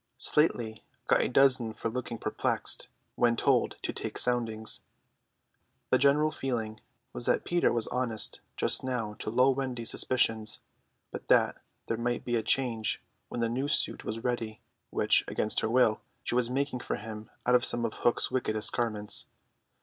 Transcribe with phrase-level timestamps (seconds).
[0.17, 4.81] Slightly got a dozen for looking perplexed when told to take soundings.
[5.91, 6.79] The general feeling
[7.13, 10.59] was that Peter was honest just now to lull Wendy's suspicions,
[11.11, 14.59] but that there might be a change when the new suit was ready,
[14.89, 18.73] which, against her will, she was making for him out of some of Hook's wickedest
[18.73, 19.27] garments.